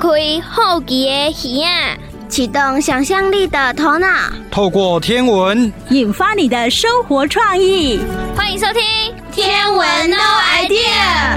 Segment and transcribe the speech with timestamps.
[0.00, 0.08] 开
[0.40, 1.94] 好奇的耳啊，
[2.26, 4.08] 启动想象力的头脑，
[4.50, 8.00] 透过天文引发你的生活创意。
[8.34, 8.82] 欢迎收听
[9.30, 10.16] 《天文 No
[10.56, 11.36] idea》。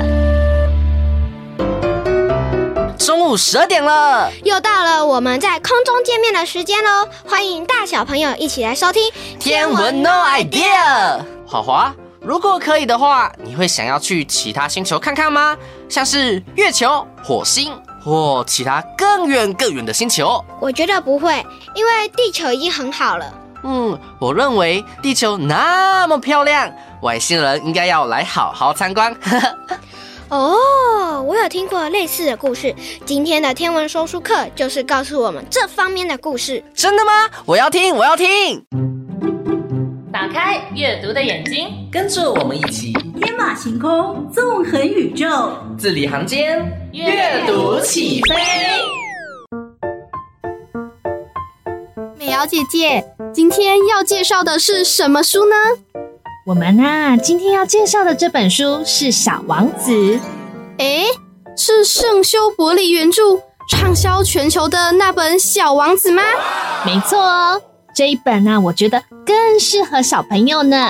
[3.05, 7.09] 中午十二点了，又到了我们在空中见面的时间喽！
[7.27, 9.03] 欢迎大小朋友一起来收听
[9.37, 11.19] 《天文 No idea》。
[11.45, 15.57] 华华，如果可以的话，你会想要去其他星球看看吗？
[15.89, 17.73] 像是月球、火星
[18.03, 20.43] 或其他更远更远的星球？
[20.59, 23.33] 我觉得不会，因为地球已经很好了。
[23.63, 26.69] 嗯，我认为地球那么漂亮，
[27.01, 29.15] 外星人应该要来好好参观。
[30.29, 32.75] 哦，我有听过类似的故事。
[33.05, 36.63] 今天的天文说书课就是告诉我们这方面的故事。
[36.73, 37.11] 真的吗？
[37.45, 38.65] 我要听，我要听。
[40.13, 48.35] 打开阅读的眼睛，跟着我们一起天马行空，纵横宇宙，字里行间阅读起飞。
[52.15, 55.55] 美瑶姐姐，今天要介绍的是什么书呢？
[56.45, 59.91] 我们啊，今天要介绍的这本书是《小王子》。
[60.77, 61.05] 诶，
[61.57, 66.21] 是圣修伯里原著、畅销全球的那本《小王子》吗？
[66.85, 67.59] 没错哦，
[67.93, 70.89] 这一本呢，我觉得更适合小朋友呢。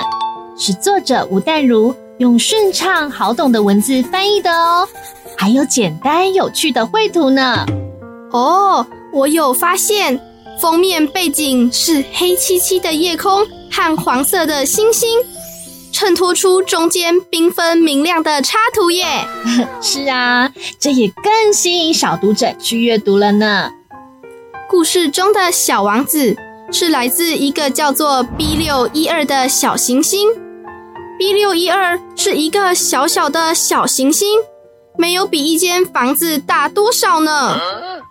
[0.57, 4.87] 是作者吴淡如用顺畅好懂的文字翻译的哦，
[5.37, 7.65] 还有简单有趣的绘图呢。
[8.31, 10.19] 哦，我有发现，
[10.61, 15.19] 封面背景是黑漆漆的夜空和黄色的星星。
[15.91, 19.05] 衬托出中间缤纷明亮的插图耶！
[19.79, 23.69] 是啊，这也更吸引小读者去阅读了呢。
[24.67, 26.35] 故事中的小王子
[26.73, 30.27] 是来自一个叫做 B 六一二的小行星。
[31.19, 34.27] B 六一二是一个小小的小行星，
[34.97, 37.55] 没有比一间房子大多少呢？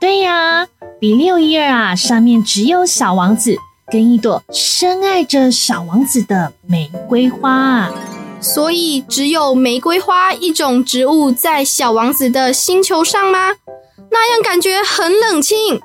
[0.00, 0.68] 对呀
[1.00, 3.56] ，B 六一二啊，上面只有小王子。
[3.90, 7.90] 跟一朵深爱着小王子的玫瑰花，
[8.40, 13.50] 所以只有玫瑰花一种植物在小王子的星球上吗？
[14.10, 15.78] 那样感觉很冷清，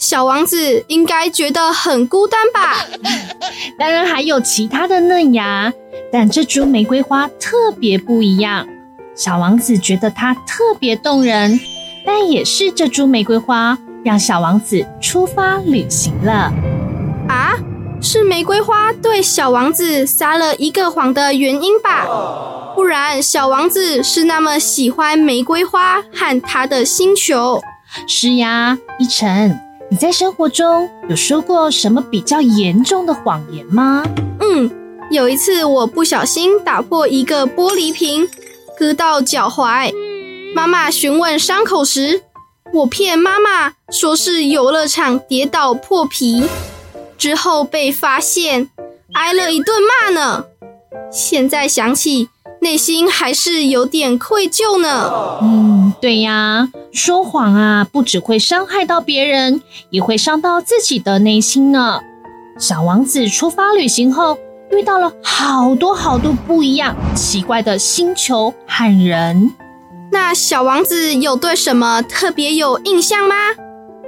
[0.00, 2.86] 小王子应该觉得很孤单吧？
[3.78, 5.70] 当然还有其他的嫩芽，
[6.10, 8.66] 但这株玫瑰花特别不一样。
[9.14, 11.60] 小王子觉得它特别动人，
[12.06, 16.50] 但也是这株玫瑰花让小王子出发旅行了。
[17.28, 17.52] 啊，
[18.00, 22.06] 是玫瑰花对小王子撒了一个谎的原因吧？
[22.74, 27.60] 不然小王子是那么喜欢玫瑰花和他的星球。
[28.08, 29.60] 是呀，一晨，
[29.90, 34.04] 你在生活中有说过什么比较严重的谎言吗？
[34.40, 34.70] 嗯，
[35.10, 38.28] 有一次我不小心打破一个玻璃瓶，
[38.78, 39.92] 割到脚踝。
[40.54, 42.22] 妈妈询问伤口时，
[42.72, 46.44] 我骗妈妈说是游乐场跌倒破皮。
[47.18, 48.70] 之后被发现，
[49.14, 50.44] 挨了一顿骂呢。
[51.10, 52.28] 现在想起，
[52.62, 55.38] 内心还是有点愧疚呢。
[55.42, 62.00] 嗯，对呀，说谎啊，不只会伤害到别人，也会伤到自己的内心呢。
[62.58, 64.36] 小王子出发旅行后，
[64.70, 69.50] 遇到了好多好多不一样、奇怪的星球和人。
[70.12, 73.34] 那小王子有对什么特别有印象吗？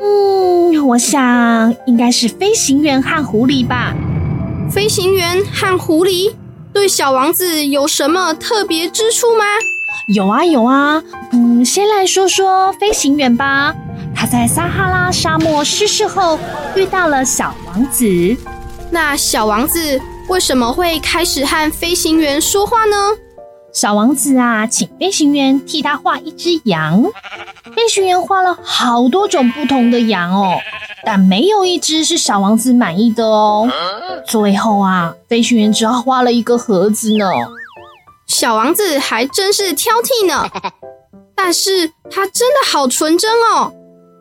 [0.03, 3.95] 嗯，我想应该是飞行员和狐狸吧。
[4.71, 6.33] 飞行员和狐狸
[6.73, 9.45] 对小王子有什么特别之处吗？
[10.09, 11.03] 有啊有啊，
[11.33, 13.75] 嗯，先来说说飞行员吧。
[14.15, 16.39] 他在撒哈拉沙漠失事后
[16.75, 18.07] 遇到了小王子。
[18.91, 22.97] 那小王子为什么会开始和飞行员说话呢？
[23.73, 27.03] 小王子啊，请飞行员替他画一只羊。
[27.75, 30.59] 飞行员画了好多种不同的羊哦，
[31.05, 33.69] 但没有一只是小王子满意的哦。
[34.27, 37.27] 最后啊，飞行员只好画了一个盒子呢。
[38.27, 40.47] 小王子还真是挑剔呢，
[41.35, 43.73] 但是他真的好纯真哦，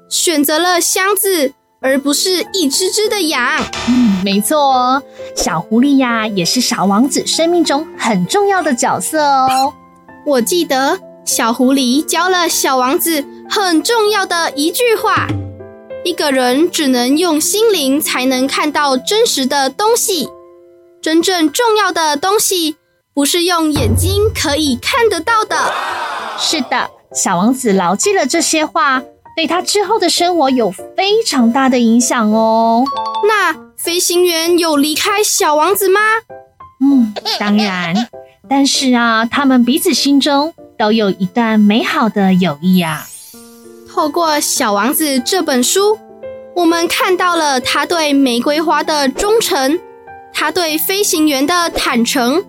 [0.09, 1.53] 选择了箱子。
[1.81, 3.41] 而不是一只只的羊。
[3.89, 5.03] 嗯，没错哦，
[5.35, 9.73] 小狐狸呀，也是小王子生命中很重要的角色哦。
[10.25, 15.27] 我记得小狐狸教了小王子很重要的一句话：
[16.05, 20.29] 一个人只能用心灵才能看到真实的东西。
[21.01, 22.75] 真正重要的东西
[23.15, 25.73] 不是用眼睛可以看得到的。
[26.37, 29.01] 是的，小王子牢记了这些话。
[29.35, 32.83] 对他之后的生活有非常大的影响哦。
[33.27, 35.99] 那飞行员有离开小王子吗？
[36.81, 37.95] 嗯，当然。
[38.49, 43.07] 但是啊，他们彼此心中都有一段美好的友谊啊。
[43.89, 45.97] 透过《小王子》这本书，
[46.55, 49.79] 我们看到了他对玫瑰花的忠诚，
[50.33, 52.43] 他对飞行员的坦诚，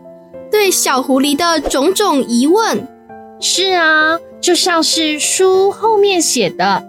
[0.51, 2.89] 对小狐狸的种种疑问。
[3.41, 6.83] 是啊，就像是书后面写的，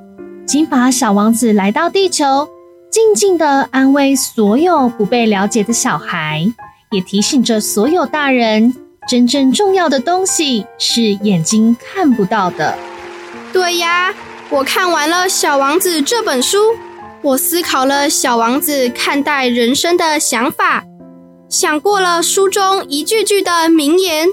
[0.43, 2.49] 金发小王子来到地球，
[2.89, 6.51] 静静地安慰所有不被了解的小孩，
[6.89, 8.73] 也提醒着所有大人，
[9.07, 12.75] 真正重要的东西是眼睛看不到的。
[13.53, 14.11] 对呀，
[14.49, 16.57] 我看完了《小王子》这本书，
[17.21, 20.83] 我思考了小王子看待人生的想法，
[21.47, 24.27] 想过了书中一句句的名言。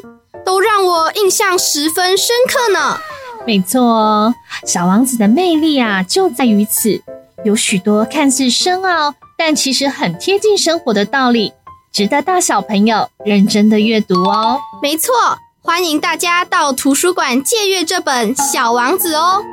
[0.50, 2.98] 都让我印象十分深刻呢。
[3.46, 4.34] 没错，
[4.66, 7.00] 小王子的魅力啊，就在于此，
[7.44, 11.52] 有许多看似深奥，但其实很贴近生活的道理，
[11.92, 14.58] 值得大小朋友认真的阅读哦。
[14.82, 15.14] 没错，
[15.62, 19.44] 欢迎大家到图书馆借阅这本《小王子》哦。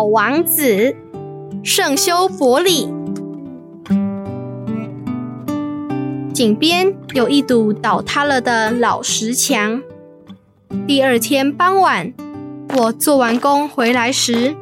[0.00, 0.96] 小王子，
[1.62, 2.88] 圣修伯里。
[6.32, 9.82] 井边有一堵倒塌了的老石墙。
[10.86, 12.14] 第二天傍晚，
[12.78, 14.56] 我做完工回来时，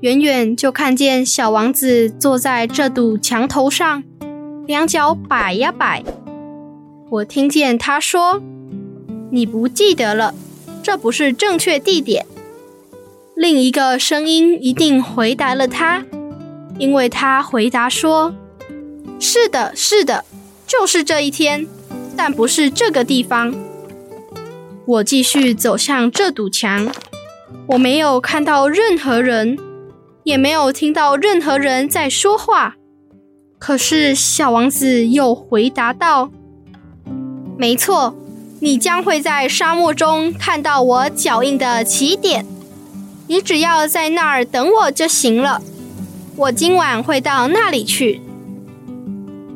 [0.00, 4.02] 远远就看见小王子坐在这堵墙头上，
[4.66, 6.02] 两脚摆呀摆。
[7.10, 8.40] 我听见他说
[9.30, 10.34] ：“你不记得了，
[10.82, 12.24] 这不是正确地点。”
[13.40, 16.04] 另一个声音一定回答了他，
[16.76, 18.34] 因为他回答说
[19.18, 20.26] ：“是的，是的，
[20.66, 21.66] 就是这一天，
[22.14, 23.54] 但不是这个地方。”
[24.84, 26.92] 我继续走向这堵墙，
[27.68, 29.56] 我没有看到任何人，
[30.24, 32.76] 也没有听到任何人在说话。
[33.58, 36.30] 可是小王子又回答道
[37.56, 38.14] ：“没错，
[38.60, 42.44] 你将会在沙漠中看到我脚印的起点。”
[43.30, 45.62] 你只要在那儿等我就行了，
[46.34, 48.20] 我今晚会到那里去。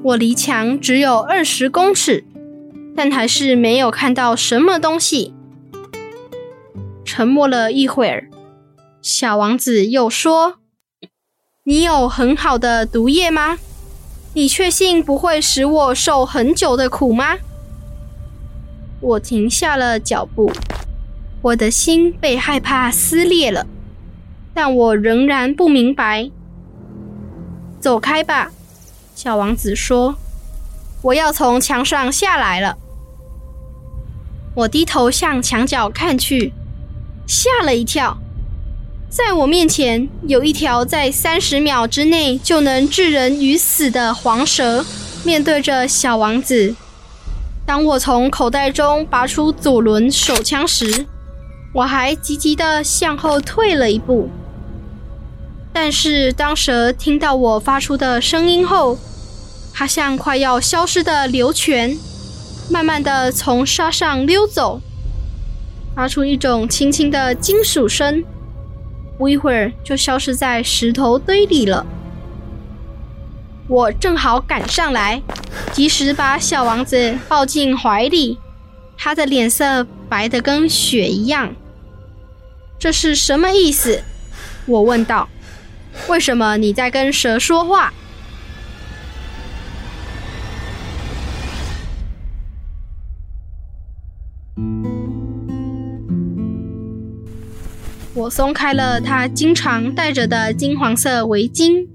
[0.05, 2.25] 我离墙只有二十公尺，
[2.95, 5.35] 但还是没有看到什么东西。
[7.05, 8.29] 沉默了一会儿，
[9.03, 10.59] 小王子又说
[11.67, 13.59] ：“你有很好的毒液吗？
[14.35, 17.39] 你确信不会使我受很久的苦吗？”
[19.03, 20.53] 我停下了脚步。
[21.45, 23.67] 我的心被害怕撕裂了，
[24.55, 26.31] 但我仍然不明白。
[27.79, 28.51] 走开吧，
[29.15, 30.17] 小王子说
[31.05, 32.79] ：“我要从墙上下来了。”
[34.57, 36.55] 我低头向墙角看去，
[37.27, 38.17] 吓了一跳，
[39.11, 44.83] 在我面前有一条在三十秒之内就能置人于死的黄蛇，
[45.23, 46.75] 面对着小王子。
[47.67, 51.05] 当我从口袋中拔出左轮手枪时，
[51.75, 54.31] 我还急急地向后退了一步，
[55.73, 58.97] 但是当蛇听到我发出的声音后，
[59.73, 61.99] 它像快要消失的流泉，
[62.71, 64.81] 慢慢地从沙上溜走，
[65.97, 68.23] 发出一种轻轻的金属声，
[69.19, 71.85] 不一会儿就消失在石头堆里了。
[73.67, 75.21] 我正好赶上来，
[75.73, 78.39] 及时把小王子抱进怀里，
[78.97, 81.53] 他的脸色白得跟雪一样。
[82.85, 84.03] 这是什么意思？
[84.67, 85.27] 我问道。
[86.07, 87.95] 为什么你在跟蛇说话？
[98.13, 101.89] 我松开了他经常戴着的金黄色围巾，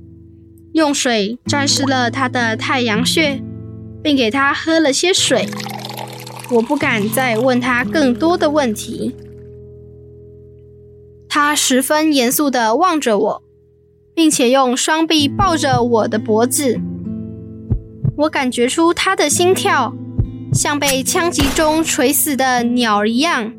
[0.74, 3.39] 用水沾湿了他的太阳穴，
[4.01, 5.48] 并给他喝了些水。
[6.50, 9.15] 我不敢再问他更多的问题。
[11.29, 13.43] 他十分严肃地望着我，
[14.13, 16.79] 并且用双臂抱着我的脖子。
[18.17, 19.93] 我感觉出他的心跳
[20.51, 23.53] 像被枪击中垂死的鸟儿一样。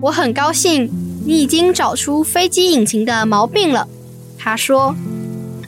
[0.00, 0.90] 我很高兴
[1.26, 3.86] 你已经找出飞机引擎的毛病了，
[4.38, 4.94] 他说。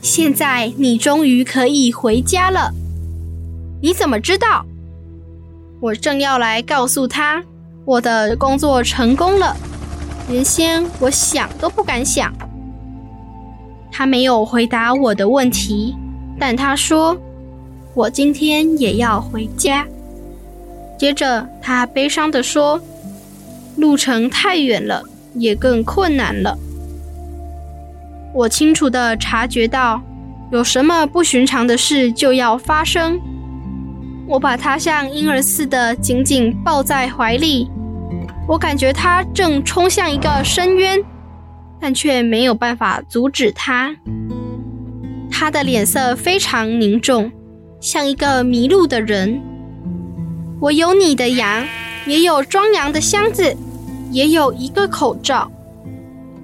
[0.00, 2.72] 现在你终于可以回家了。
[3.80, 4.66] 你怎么知道？
[5.80, 7.44] 我正要来告诉他，
[7.84, 9.56] 我的工作成功了。
[10.30, 12.32] 原先我想都不敢想。
[13.90, 15.94] 他没有回答我的问题，
[16.38, 17.16] 但他说
[17.94, 19.86] ：“我今天也要回家。”
[20.98, 22.80] 接着他悲伤地说
[23.76, 25.02] ：“路程太远了，
[25.34, 26.56] 也更困难了。”
[28.32, 30.00] 我清楚地察觉到
[30.50, 33.20] 有什么不寻常的事就要发生。
[34.26, 37.68] 我把他像婴儿似的紧紧抱在怀里，
[38.48, 41.02] 我感觉他正冲向一个深渊，
[41.80, 43.94] 但却没有办法阻止他。
[45.30, 47.30] 他的脸色非常凝重，
[47.80, 49.40] 像一个迷路的人。
[50.60, 51.66] 我有你的羊，
[52.06, 53.56] 也有装羊的箱子，
[54.10, 55.50] 也有一个口罩。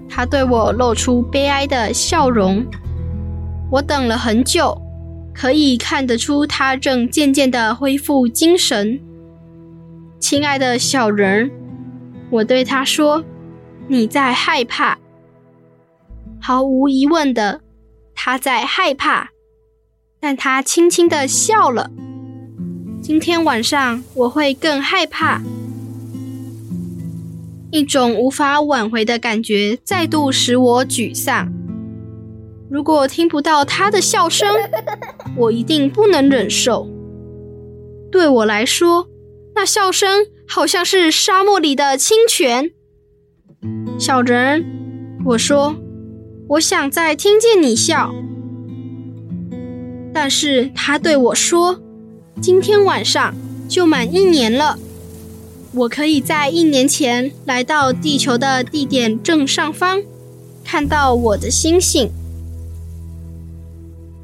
[0.09, 2.65] 他对我露出悲哀的笑容。
[3.71, 4.81] 我等了很久，
[5.35, 8.99] 可以看得出他正渐渐地恢复精神。
[10.19, 11.51] 亲爱的小人儿，
[12.31, 13.25] 我对他说
[13.89, 14.99] ：“你在害怕。”
[16.41, 17.61] 毫无疑问的，
[18.15, 19.31] 他在害怕，
[20.21, 21.91] 但他轻轻的笑了。
[23.01, 25.41] 今天晚上我会更害怕。
[27.71, 31.53] 一种无法挽回的感觉再度使我沮丧。
[32.71, 34.49] 如果听不到他的笑声，
[35.37, 36.89] 我一定不能忍受。
[38.11, 39.09] 对我来说，
[39.55, 42.71] 那笑声好像是沙漠里的清泉。
[43.99, 44.65] 小人，
[45.27, 45.77] 我说，
[46.49, 48.13] 我想再听见你笑。
[50.15, 51.81] 但是他对我说，
[52.41, 53.35] 今天晚上
[53.69, 54.79] 就满一年了。
[55.75, 60.03] 我可以在一年前来到地球的地点正上方，
[60.65, 62.11] 看到我的星星。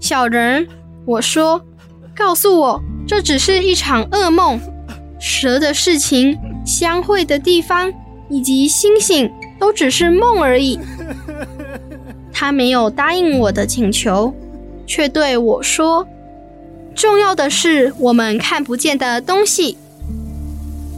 [0.01, 0.67] 小人，
[1.05, 1.65] 我说，
[2.17, 4.59] 告诉我，这只是一场噩梦。
[5.27, 7.91] 蛇的事情、相会的地方
[8.29, 10.79] 以及星星都只是梦而已。
[12.31, 14.35] 他没有答应我的请求，
[14.87, 16.07] 却对我说
[16.95, 19.79] ：“重要的是我们看不见的东西。”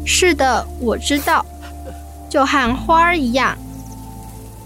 [0.04, 1.46] 是的，我知道，
[2.28, 3.56] 就和花儿一样。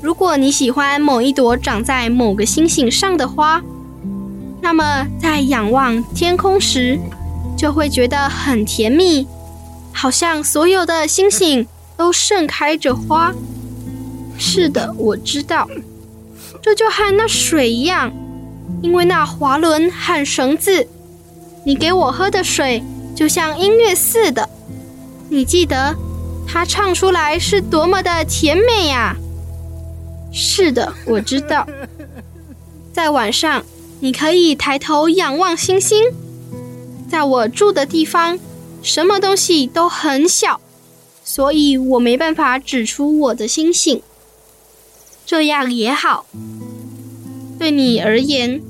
[0.01, 3.61] 如果你喜欢某一朵长在某个星星上的花，
[4.63, 6.99] 那么，在仰望天空时，
[7.59, 9.27] 就会觉得很甜蜜，
[10.01, 13.35] 好像所有的星星都盛开着花。
[14.39, 15.69] 是的，我知道，
[16.63, 18.11] 这就和那水一样，
[18.81, 20.89] 因为那滑轮和绳子。
[21.67, 22.83] 你给我喝的水
[23.15, 24.49] 就像音乐似的，
[25.29, 25.95] 你记得
[26.49, 29.15] 它唱出来是多么的甜美呀！
[30.33, 31.67] 是的，我知道，
[32.91, 33.63] 在晚上。
[34.03, 36.07] 你可以抬头仰望星星。
[37.11, 38.39] 在我住的地方，
[38.83, 40.61] 什么东西都很小，
[41.25, 44.03] 所以我没办法指出我的星星。
[45.27, 46.27] 这样也好，
[47.59, 48.61] 对你而言，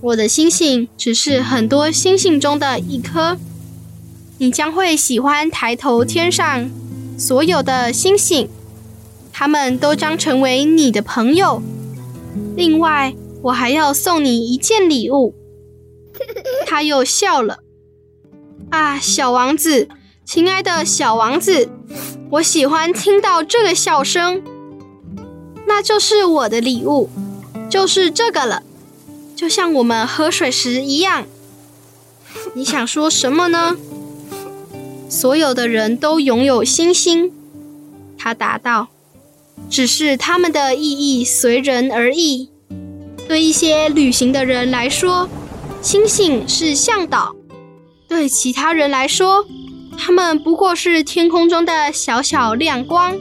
[0.00, 3.36] 我的星星只是很多星星中的一颗。
[4.38, 6.70] 你将会喜欢抬头天上
[7.18, 8.48] 所有的星星，
[9.32, 11.62] 它们都将成为你的朋友。
[12.56, 15.34] 另外，我还要送你一件礼物。
[16.66, 17.58] 他又笑了。
[18.70, 19.88] 啊，小王子，
[20.24, 21.68] 亲爱的小王子，
[22.30, 24.42] 我喜欢听到这个笑声。
[25.66, 27.10] 那就是我的礼物，
[27.68, 28.62] 就是这个了，
[29.34, 31.26] 就像我们喝水时一样。
[32.54, 33.76] 你想说什么呢？
[35.08, 37.32] 所有的人都拥有星星，
[38.16, 38.88] 他答道，
[39.68, 42.50] 只是他们的意义随人而异。
[43.26, 45.28] 对一些旅行的人来说，
[45.82, 47.34] 星星是向导；
[48.10, 49.46] 对其他人来说，
[49.96, 53.16] 他们不过是天空中的小小亮光。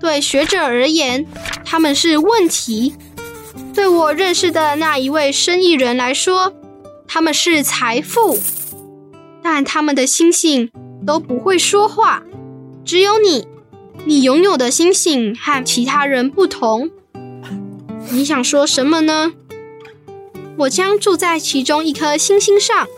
[0.00, 1.24] 对学者而言，
[1.64, 2.94] 他们是问题；
[3.72, 6.52] 对我认识的那一位生意人来说，
[7.06, 8.40] 他们是财富。
[9.40, 10.72] 但他们的星星
[11.06, 12.24] 都不会说话，
[12.84, 13.46] 只有你，
[14.04, 16.90] 你拥有的星星和其他人不同。
[18.10, 19.32] 你想说什么呢？
[20.58, 22.88] 我将住在其中一颗星星上，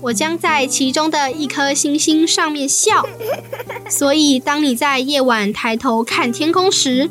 [0.00, 3.06] 我将在其中的一颗星星上面笑。
[3.88, 7.10] 所以，当你在夜晚抬头看天空时，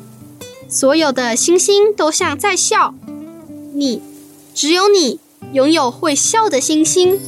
[0.70, 2.94] 所有的星星都像在笑。
[3.74, 4.02] 你，
[4.54, 5.20] 只有你
[5.54, 7.20] 拥有会笑的星星。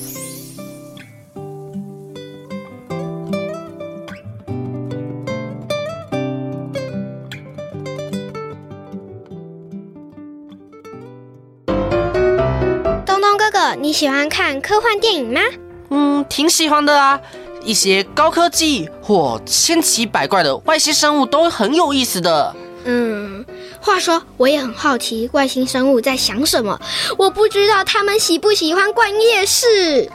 [13.75, 15.41] 你喜欢看科幻电影吗？
[15.89, 17.19] 嗯，挺喜欢的啊。
[17.63, 22.55] 一些高科技或千奇百怪的外星生物都很有意思的。
[22.85, 23.45] 嗯，
[23.81, 26.79] 话说我也很好奇外星生物在想什么。
[27.17, 30.09] 我不知道他们喜不喜欢逛夜市。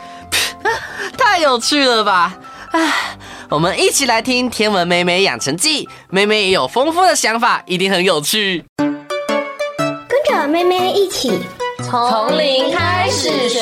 [1.18, 2.34] 太有趣了吧！
[2.72, 3.18] 哎，
[3.50, 8.64] 我们一起来听《天文妹妹养成记》，妹妹也有丰富的想法，一定很有趣。
[8.78, 8.88] 跟
[10.26, 11.38] 着妹妹一起。
[11.96, 13.60] 从零开始学，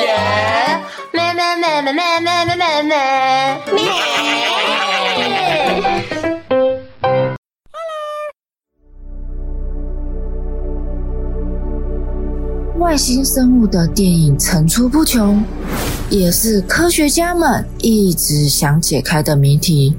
[1.12, 3.82] 咩咩咩咩咩咩咩咩咩。
[12.78, 15.44] 外星生物的电影层出不穷，
[16.08, 19.94] 也是科学家们一直想解开的谜题。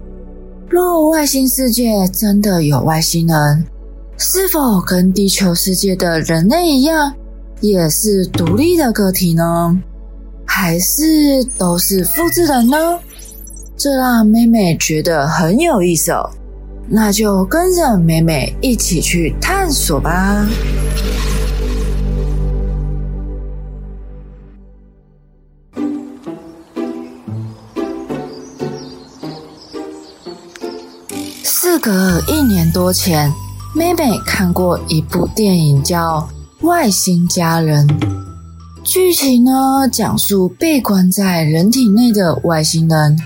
[0.67, 3.67] 若外星世界真的有外星人，
[4.17, 7.13] 是否跟地球世界的人类一样，
[7.63, 9.82] 也是独立的个体呢？
[10.46, 12.77] 还是都是复制人呢？
[13.77, 16.12] 这让妹妹觉得很有意思。
[16.89, 20.46] 那就跟着妹妹一起去探索吧。
[31.46, 33.32] 事隔一年多前，
[33.74, 36.27] 妹妹看过一部电影叫
[36.63, 37.86] 《外星家人》。
[38.86, 43.20] 剧情呢，讲述被关在人体内的外星人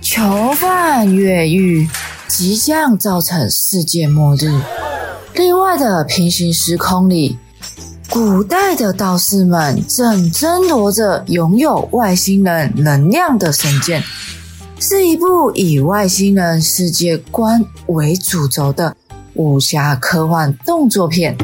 [0.00, 1.86] 囚犯越狱，
[2.26, 4.50] 即将造成世界末日。
[5.34, 7.36] 另外的平行时空里，
[8.08, 14.02] 古代的道士们正争夺着拥有外星人能量的神剑。
[14.80, 18.96] 是一部以外星人世界观为主轴的
[19.34, 21.36] 武侠科幻动作片。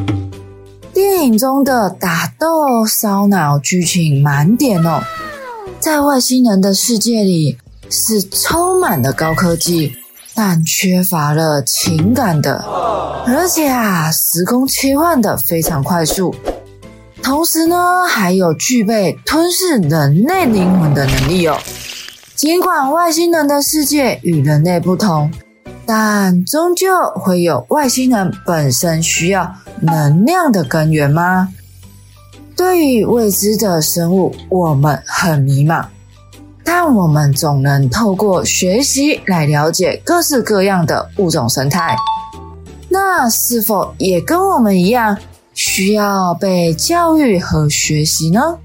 [1.00, 5.02] 电影中的打斗烧脑剧情满点哦，
[5.80, 7.56] 在外星人的世界里
[7.88, 9.94] 是充满了高科技，
[10.34, 12.62] 但缺乏了情感的，
[13.26, 16.34] 而且啊，时空切换的非常快速，
[17.22, 21.56] 同时呢，还有具备吞噬人类灵魂的能力哦。
[22.36, 25.32] 尽管外星人的世界与人类不同，
[25.92, 31.48] 但终究会有外星人本身需要能量的根源吗？
[32.56, 35.84] 对于未知的生物，我们很迷茫，
[36.62, 41.96] 但我们总能透过学习来了解各式各样的物种生态。
[42.88, 45.18] 那是否也跟我们一样，
[45.54, 48.60] 需要被教育和学习呢？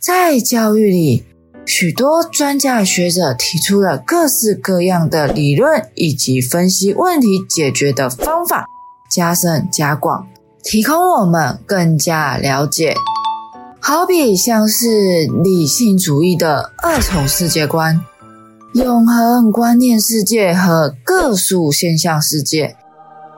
[0.00, 1.24] 在教育里，
[1.66, 8.66] 许多专家学者提出了各式各样的理论以及分析问题解决的方法，
[9.10, 10.26] 加深加广，
[10.62, 12.94] 提供我们更加了解。
[13.80, 18.00] 好比像是理性主义的二重世界观、
[18.74, 22.76] 永恒观念世界和个数现象世界。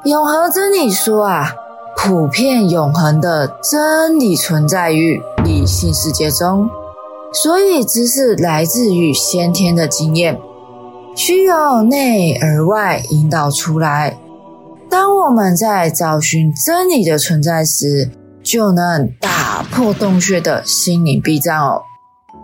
[0.05, 1.55] 永恒真理说啊。
[2.01, 6.71] 普遍永恒的真理存在于理性世界中，
[7.33, 10.39] 所以知识来自于先天的经验，
[11.15, 14.19] 需由内而外引导出来。
[14.91, 18.11] 当我们在找寻真理的存在时，
[18.43, 21.83] 就能打破洞穴的心灵壁障哦。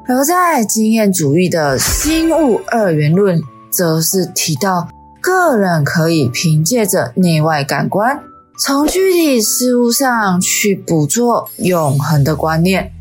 [0.07, 4.87] 而在经验主义的心物二元论，则是提到
[5.23, 8.21] 个人可以凭借着内外感官。
[8.61, 12.94] 从具体事物上去捕捉永恒的观念。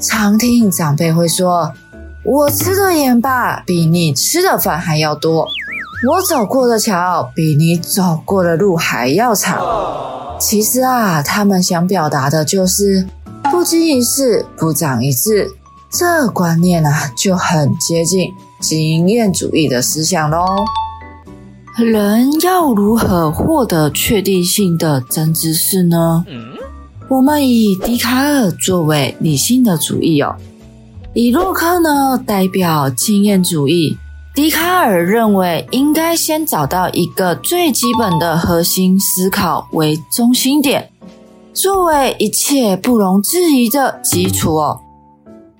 [0.00, 1.70] 常听长辈会说
[2.24, 5.46] ：“我吃的盐巴比你吃的饭还要多，
[6.08, 9.60] 我走过的桥比你走过的路还要长。”
[10.40, 13.06] 其实啊，他们想表达的就是
[13.50, 15.50] 不经一事不长一智。
[15.92, 20.46] 这观念啊，就很接近经验主义的思想喽。
[21.76, 26.24] 人要如何获得确定性的真知识呢？
[27.10, 30.32] 我们以笛卡尔作为理性的主义哦，
[31.12, 33.98] 以洛克呢代表经验主义。
[34.32, 40.88] 笛卡尔认为应该先找到一个最基本的核心思考为中心点，
[41.52, 44.78] 作为一切不容置疑的基础哦。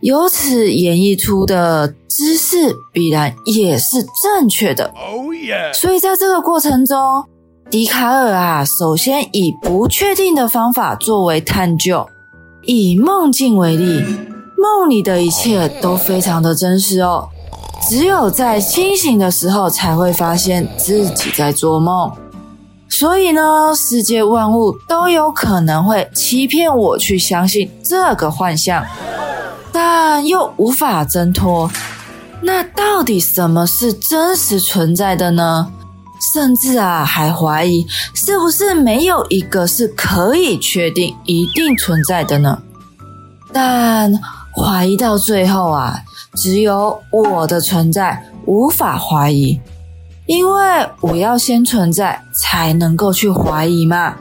[0.03, 4.85] 由此演绎出的知识必然也是正确的。
[5.13, 5.75] Oh yeah.
[5.75, 6.97] 所以在这个过程中，
[7.71, 12.05] 笛卡尔啊，首先以不确定的方法作为探究。
[12.63, 14.05] 以梦境为例，
[14.59, 17.29] 梦里的一切都非常的真实哦，
[17.89, 22.11] 只有在清醒的时候才会发现自己在做梦。
[22.89, 28.85] 所以呢，世界万物都有可能会欺骗我去相信这个幻象。
[29.71, 31.71] 但又无法挣脱，
[32.43, 35.71] 那到底什么是真实存在的呢？
[36.33, 42.61] 甚至啊，还怀疑是不是没有一个是可以确定一定存在的呢？
[43.53, 44.13] 但
[44.55, 46.03] 怀疑到最后啊，
[46.35, 49.61] 只有我的存在无法怀疑，
[50.27, 54.17] 因为我要先存在才能够去怀疑嘛。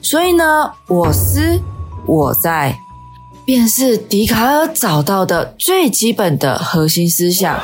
[0.00, 1.60] 所以呢，我思
[2.06, 2.76] 我在，
[3.44, 7.60] 便是笛卡尔找到的最基本的核心思想。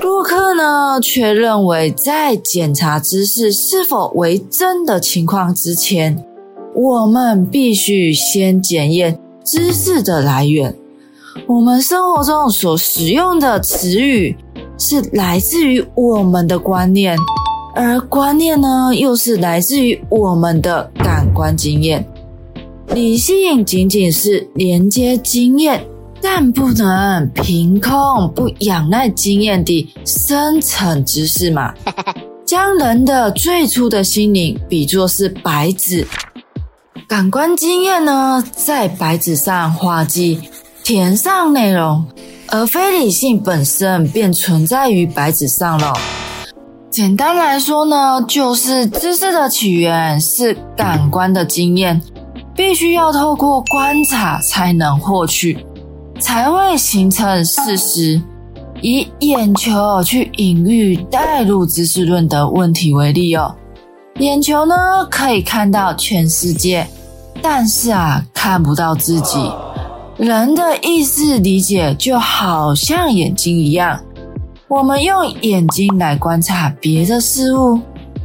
[0.00, 6.24] 洛克呢，却认为在检查知识是否为真的情况之前，
[6.74, 10.74] 我们必须先检验知识的来源。
[11.46, 14.36] 我们生活中所使用的词语
[14.78, 17.16] 是来自于我们的观念，
[17.74, 22.06] 而观念呢，又是来自于我们的感官经验。
[22.88, 25.84] 理性仅仅是连接经验，
[26.20, 31.74] 但不能凭空不仰赖经验地生成知识嘛。
[32.44, 36.06] 将人的最初的心灵比作是白纸，
[37.06, 40.40] 感官经验呢，在白纸上画记。
[40.84, 42.02] 填上内容，
[42.46, 45.92] 而非理性本身便存在于白纸上了。
[46.88, 52.00] 简单来说呢，就是知识的起源是感官的经验，
[52.56, 55.58] 必须要透过观察才能获取，
[56.18, 58.20] 才会形成事实。
[58.80, 63.54] 以眼球去隐喻带入知识论的问题为例哦，
[64.20, 64.74] 眼球呢
[65.10, 66.86] 可以看到全世界，
[67.42, 69.50] 但是啊看不到自己。
[70.16, 74.00] 人的意识理解就好像眼睛一样，
[74.68, 77.80] 我们用眼睛来观察别的事物，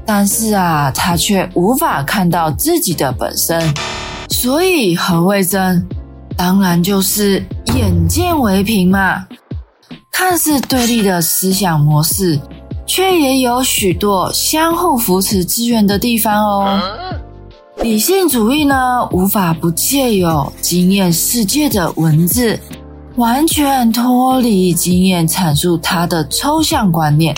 [0.05, 3.73] 但是啊，他却无法看到自己的本身。
[4.29, 5.87] 所以何谓真？
[6.35, 7.45] 当然就是
[7.75, 9.27] 眼见为凭嘛。
[10.11, 12.39] 看似对立的思想模式，
[12.85, 16.79] 却也有许多相互扶持支援的地方哦。
[17.77, 22.57] 理性主义呢，无法不借由经验世界的文字，
[23.15, 27.33] 完全脱离经验阐述它的抽象观念；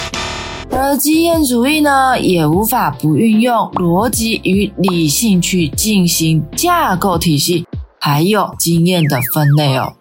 [0.69, 7.65] 而经验主义呢，也无法不运用逻辑与理性去进行架构体系，
[7.99, 9.93] 还有经验的分类哦。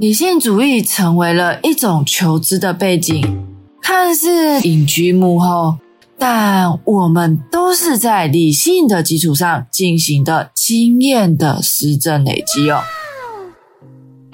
[0.00, 3.46] 理性主义成为了一种求知的背景，
[3.82, 5.76] 看似隐居幕后。
[6.18, 12.80] 但我们都是在理性的基础上进行的经验的实证累积哦。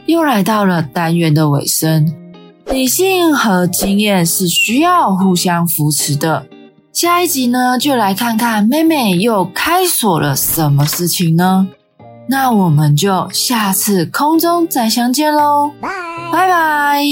[0.06, 2.14] 又来到了单元的尾声，
[2.66, 6.46] 理性和经验是需要互相扶持的。
[6.92, 11.66] 下一集呢，就来看看妹妹又开锁了什么事情呢？
[12.28, 17.02] 那我们就下次空中再相见喽，拜拜。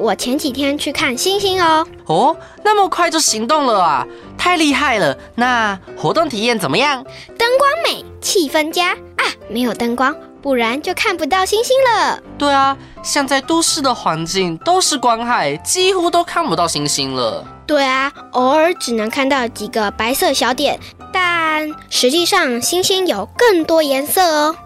[0.00, 1.86] 我前几天去看星星哦。
[2.06, 5.16] 哦，那么快就行动了啊，太厉害了！
[5.34, 7.02] 那活动体验怎么样？
[7.38, 9.24] 灯光美，气氛佳啊！
[9.48, 12.20] 没有灯光，不然就看不到星星了。
[12.38, 17.44] 对啊，像在都市的环境都是光害，几乎都看不到星星了。
[17.66, 20.78] 对啊，偶尔只能看到几个白色小点。
[21.12, 24.56] 但实际上，星星有更多颜色哦。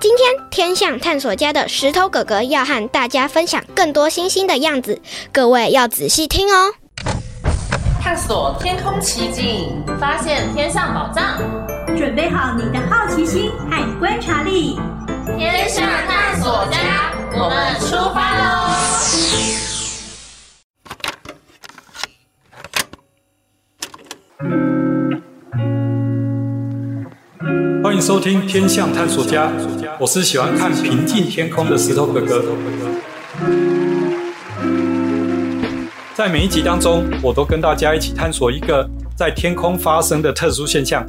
[0.00, 5.00] 今天天象探索家的石头哥哥要和大家分享更多星星的样子，
[5.32, 6.72] 各位要仔细听哦。
[8.00, 11.38] 探索天空奇景，发现天上宝藏，
[11.96, 14.78] 准备好你的好奇心和观察力。
[15.36, 18.44] 天象探索家，我们出发喽！
[27.82, 29.48] 欢迎收听《天象探索家》，
[29.98, 32.44] 我是喜欢看平静天空的石头哥哥。
[36.14, 41.04] 在每一集当中，我都跟大家一起探索一个在天空发生的特殊现象。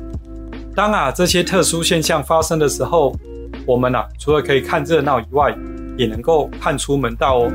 [0.75, 3.15] 当啊这些特殊现象发生的时候，
[3.69, 5.55] 我们啊除了可以看热闹以外，
[5.95, 7.51] 也能够看出门道哦。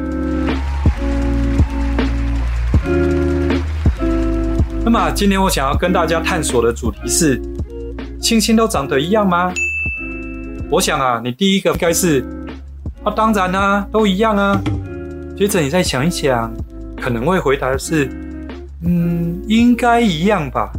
[4.85, 7.43] 那么今天我想要跟大家探索的主题是。
[8.21, 9.53] 星星都长得一样吗？
[10.71, 12.25] 我想啊，你第一个应该是
[13.03, 14.63] 啊，当然啊，都一样啊。
[15.37, 16.55] 接着你再想一想，
[16.97, 18.09] 可能会回答的是，
[18.85, 20.71] 嗯，应该一样吧。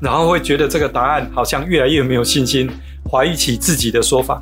[0.00, 2.68] 然后会觉得这个答案好像越来越没有信心，
[3.10, 4.40] 怀疑起自己的说法。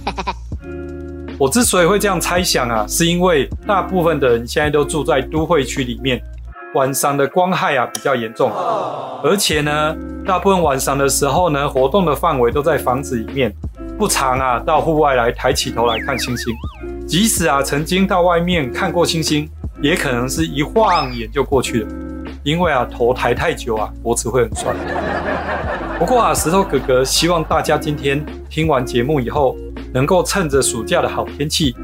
[1.39, 6.23] 我之所以会这样猜想啊，是因为大部分的人现在都住在都会区里面。
[6.75, 8.51] 晚上的光害啊比较严重，
[9.23, 9.95] 而且呢，
[10.25, 13.53] 大部分晚上的时候呢，活动的范围都在房子里面，
[13.99, 16.55] 不常啊到户外来抬起头来看星星。
[17.07, 19.47] 即使啊曾经到外面看过星星，
[19.83, 21.89] 也可能是一晃眼就过去了，
[22.43, 24.75] 因为啊头抬太久啊脖子会很酸。
[26.03, 29.57] 不过啊石头哥哥希望大家今天听完节目以后，
[29.95, 31.77] 能够趁着暑假的好天气，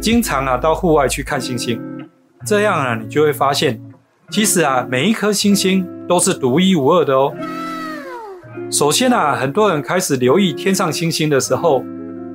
[0.00, 1.78] 经常啊到户外去看星星。
[2.46, 3.78] 这样啊，你就会发现，
[4.30, 7.34] 其实啊每一颗星星都是独一无二的哦。
[8.70, 11.84] 首先啊，很多人开始留意天上星星的时候，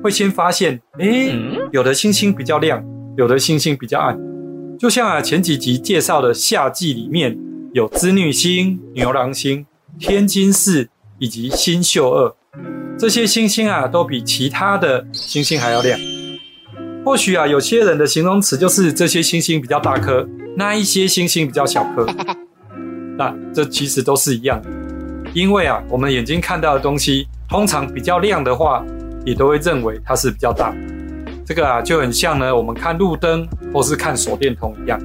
[0.00, 1.36] 会先发现，诶，
[1.72, 2.84] 有的星星比较亮，
[3.16, 4.16] 有的星星比较暗。
[4.78, 7.36] 就像啊前几集介绍的夏季里面
[7.72, 9.66] 有织女星、牛郎星、
[9.98, 10.88] 天津四
[11.22, 12.34] 以及星宿二，
[12.98, 15.96] 这些星星啊都比其他的星星还要亮。
[17.04, 22.04] 或许啊有些人的形容词就是这些星星比较大颗，那一些星星比较小颗。
[23.16, 24.60] 那这其实都是一样。
[25.32, 28.84] 因为啊，我们眼睛看到的东西通常比较亮的话，
[29.24, 30.74] 也都会认为它是比较大。
[31.46, 35.00] 这个啊就很像呢，我们看路灯或是看手电筒一样。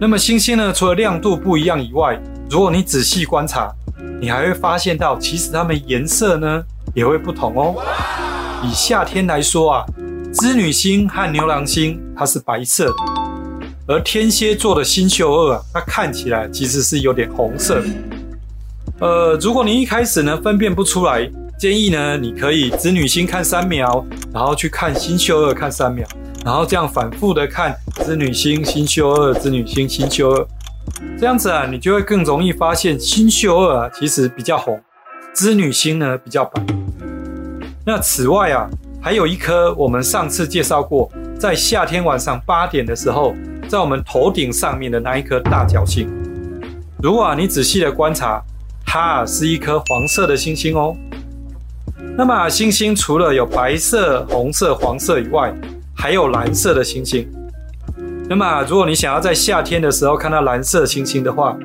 [0.00, 2.16] 那么星星呢，除了亮度不一样以外，
[2.50, 3.70] 如果你仔细观察，
[4.20, 6.62] 你还会发现到，其实它们颜色呢
[6.94, 7.74] 也会不同哦。
[8.64, 9.84] 以夏天来说啊，
[10.32, 12.94] 织女星和牛郎星它是白色的，
[13.86, 17.88] 而天蝎座的星宿二啊，它看起来其实是有点红色的。
[19.00, 26.08] 呃，如果你一开始呢分辨不出来，建议呢你可以织女星看三秒，然后去看星宿二看三秒，
[26.46, 30.46] 然后这样反复的看织女星、星宿二、织女星、星宿二，
[31.18, 34.80] 这样子啊，你就会更容易发现星宿二啊其实比较红，
[35.34, 36.62] 织女星呢比较白。
[37.86, 38.68] 那此外啊，
[39.00, 43.34] 还有一颗我们上次介绍过，在夏天晚上八点的时候，
[43.68, 46.08] 在我们头顶上面的那一颗大角星，
[47.02, 48.42] 如果啊你仔细的观察。
[48.90, 50.96] 它是一颗黄色的星星哦。
[52.16, 55.52] 那么星星除了有白色、红色、黄色以外，
[55.94, 57.30] 还有蓝色的星星。
[58.28, 61.56] 那么如果你想要在夏天的时候看到蓝色星星的话，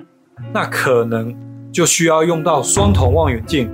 [0.54, 1.36] 那可能
[1.74, 3.70] 就需要用到双筒望远镜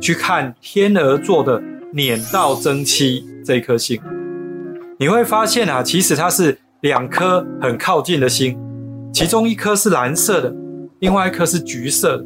[0.00, 4.00] 去看天鹅座的撵道增七这颗星。
[4.98, 8.58] 你会发现啊，其实它是两颗很靠近的星，
[9.12, 10.52] 其中一颗是蓝色的，
[10.98, 12.24] 另外一颗是橘色的。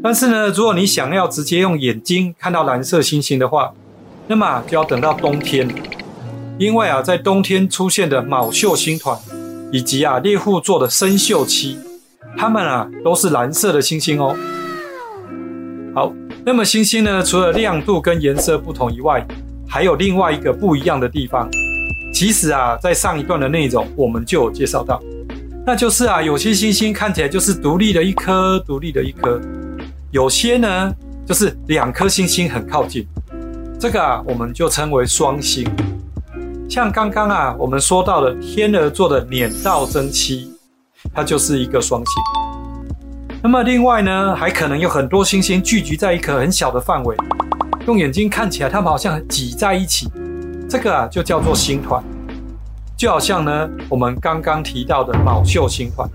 [0.00, 3.72] 但是呢，如果你想要直接用眼睛看到蓝色星星的话，
[4.28, 5.68] 那么就要等到冬天，
[6.58, 9.18] 因为啊，在冬天出现的卯宿星团，
[9.70, 11.76] 以及啊猎户座的参宿七，
[12.36, 14.34] 它们啊都是蓝色的星星哦。
[15.94, 16.12] 好，
[16.44, 19.26] 那么星星呢，除了亮度跟颜色不同以外，
[19.68, 21.46] 还有另外一个不一样的地方。
[22.12, 25.02] 其实啊，在上一段的内容我们就有介绍到，
[25.66, 29.38] 那就是啊，有些星星看起来就是独立的一颗，独立的一颗。
[30.10, 30.94] 有些呢，
[31.26, 33.06] 就是两颗星星很靠近，
[33.78, 35.68] 这个啊，我们就称为双星。
[36.68, 40.52] 像刚刚啊，我们说到的天鹅座的撵道增七，
[41.14, 42.22] 它就是一个双星。
[43.40, 47.16] 那么另外呢，还可能有很多星星聚集在一颗很小的范围，
[47.86, 50.10] 用眼睛看起来，它们好像挤在一起，
[50.68, 52.02] 这个啊，就叫做星团。
[52.96, 56.08] 就好像呢，我们刚刚提到的卯宿星团。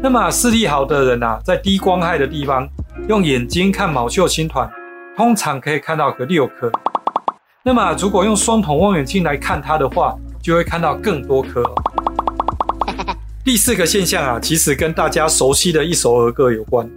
[0.00, 2.66] 那么视力好的人啊，在低光害的地方
[3.08, 4.68] 用眼睛看卯宿星团，
[5.16, 6.72] 通常可以看到个六颗。
[7.68, 11.62] 那么如果用双筒望远镜来看它的话，就会看到更多颗。
[13.44, 16.88] 第四个现象啊，其实跟大家熟悉的一首儿歌有关，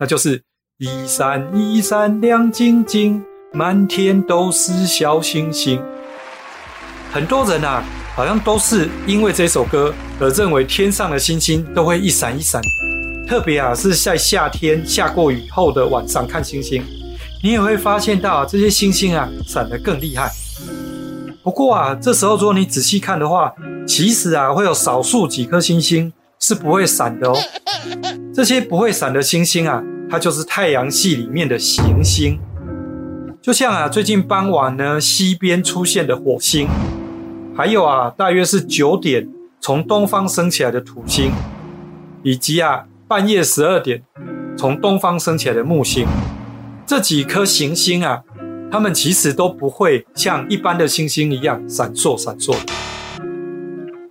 [0.00, 0.42] 那就是
[0.78, 5.80] 一闪一闪亮晶晶，满天都是小星星。
[7.12, 7.84] 很多人啊。
[8.14, 12.60] 好像都是因为这首歌而认为天上的星星都会一闪一闪，
[13.26, 16.84] 特别啊是在夏天下过雨后的晚上看星星，
[17.42, 20.30] 你也会发现到这些星星啊闪得更厉害。
[21.42, 23.52] 不过啊这时候如果你仔细看的话，
[23.84, 27.36] 其实啊会有少数几颗星星是不会闪的哦。
[28.32, 32.38] 这些不会闪的星星啊，它就是太阳系里面的行星，
[33.42, 36.68] 就像啊最近傍晚呢西边出现的火星。
[37.56, 39.28] 还有啊，大约是九点
[39.60, 41.32] 从东方升起来的土星，
[42.22, 44.00] 以及啊半夜十二点
[44.56, 46.06] 从东方升起来的木星，
[46.92, 48.20] 这几颗行星啊，
[48.70, 52.54] 它们其实都不会像一般的星星一样闪烁闪烁。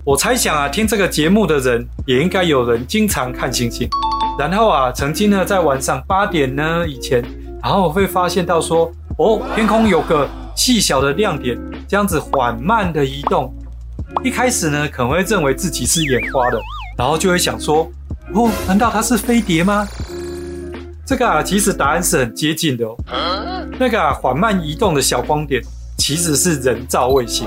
[0.04, 3.88] 我猜想啊，听这个节目的人也应该有人经常看星星，
[4.36, 7.22] 然后啊，曾经呢在晚上八点呢以前，
[7.62, 10.28] 然后会发现到说，哦，天空有个。
[10.56, 11.56] 细小的亮点，
[11.88, 13.54] 这样子缓慢的移动。
[14.24, 16.60] 一开始呢，可能会认为自己是眼花的，
[16.98, 17.88] 然后就会想说：
[18.34, 19.86] 哦，难道它是飞碟吗？
[21.04, 22.96] 这个啊，其实答案是很接近的哦。
[23.78, 25.60] 那个啊，缓慢移动的小光点，
[25.98, 27.46] 其实是人造卫星。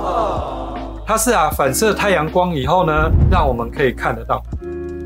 [1.08, 4.44] 它是啊，反射太阳光以后呢，让我们可以看得到。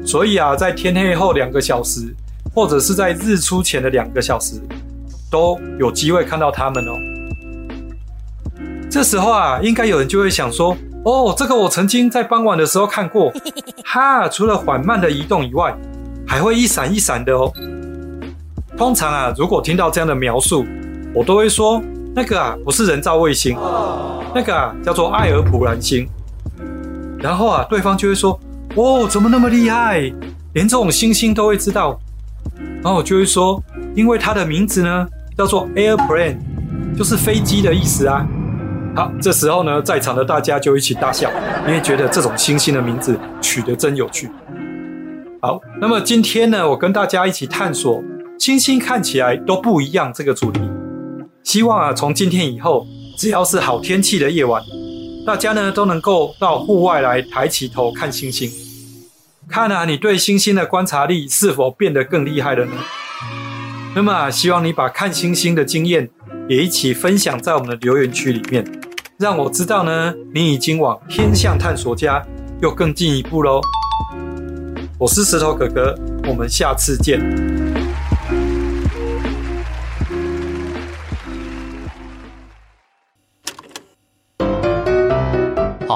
[0.06, 2.14] 所以啊，在天黑后两个小时，
[2.56, 4.60] 或者是在日出前的两个小时，
[5.30, 6.94] 都有机会看到它们哦。
[8.90, 13.32] 这时候啊，应该有人就会想说：“哦，这个我曾经在傍晚的时候看过，
[13.86, 15.78] 哈，除了缓慢的移动以外，
[16.26, 17.54] 还会一闪一闪的哦。”
[18.80, 20.66] 通常啊，如果听到这样的描述，
[21.14, 21.84] 我都会说
[22.16, 23.58] ：“那个啊，不是人造卫星，
[24.34, 26.08] 那个啊，叫做艾尔普兰星。”
[27.20, 28.40] 然后啊，对方就会说
[28.76, 30.00] ：“哦，怎么那么厉害，
[30.54, 32.00] 连这种星星都会知道？”
[32.82, 33.62] 然后我就会说
[33.94, 35.06] ：“因为它的名字呢，
[35.38, 36.38] 叫做 airplane，
[36.98, 38.26] 就是飞机的意思啊。”
[38.96, 41.30] 好，这时候呢，在场的大家就一起大笑，
[41.68, 44.30] 因为觉得这种星星的名字取得真有趣。
[45.42, 48.02] 好，那么今天呢，我跟大家一起探索
[48.40, 50.62] 星星看起来都不一样这个主题。
[51.44, 54.64] 希望啊，从今天以后，只要是好天气的夜晚，
[55.26, 58.50] 大家呢都能够到户外来抬起头看星星，
[59.50, 62.72] 看啊，你对星星的观察力是否变得更厉害了呢？
[63.94, 66.10] 那么啊，希望你把看星星的经验
[66.48, 68.66] 也一起分享在我们的留言区里面。
[69.18, 72.26] 让我知道呢，你已经往天象探索家
[72.62, 73.60] 又更进一步喽。
[74.98, 75.94] 我是石头哥哥，
[76.26, 77.20] 我们下次见。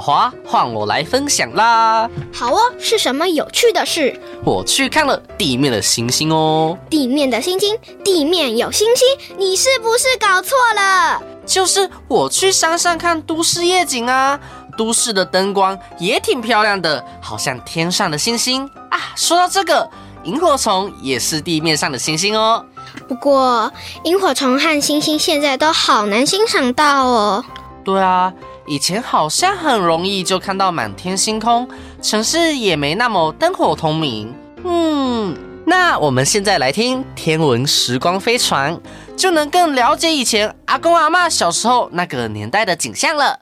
[0.04, 2.10] 花花，换我来分享啦！
[2.34, 4.20] 好哦，是什么有趣的事？
[4.44, 6.78] 我去看了地面的星星哦。
[6.90, 11.22] 地面的星星，地面有星星，你是不是搞错了？
[11.46, 14.38] 就是我去山上看都市夜景啊，
[14.78, 19.00] 都市的灯光也挺漂亮的，好像天上的星星啊。
[19.16, 19.90] 说到这个，
[20.26, 22.66] 萤火虫也是地面上的星星哦。
[23.08, 23.72] 不过，
[24.04, 27.46] 萤火虫和星星现在都好难欣赏到哦。
[27.86, 28.34] 对啊，
[28.66, 31.68] 以前好像很容易就看到满天星空，
[32.02, 34.34] 城市也没那么灯火通明。
[34.64, 38.80] 嗯，那我们现在来听天文时光飞船。
[39.16, 43.40] 就能更了解以前阿公阿嬷小时候那个年代的景象了。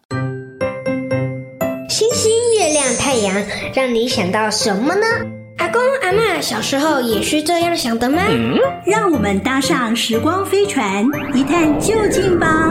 [1.88, 2.30] 星星、
[2.60, 3.34] 月亮、太阳，
[3.74, 5.06] 让你想到什么呢？
[5.60, 8.22] 阿公阿嬷小时候也是这样想的吗？
[8.28, 12.70] 嗯，让我们搭上时光飞船，一探究竟吧。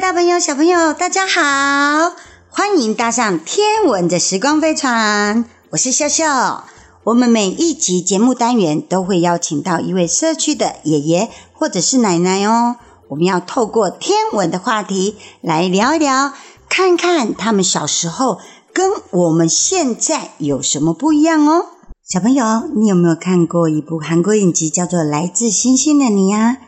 [0.00, 2.14] 大朋友、小朋友，大家好，
[2.50, 6.66] 欢迎搭上天文的时光飞船，我是笑笑。
[7.02, 12.76] 我们每一集节目单元都会邀请到一位社区的爷爷或者是奶奶哦。
[13.08, 16.32] 我们要透过天文的话题来聊一聊，
[16.68, 18.38] 看看他们小时候
[18.72, 21.66] 跟我们现在有什么不一样哦。
[22.04, 26.58] 小朋友，你有没有看过一部韩国影集，叫做《来自星星的你》啊？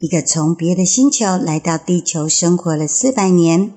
[0.00, 3.72] 一个从别的星球来到地球生活了四百年，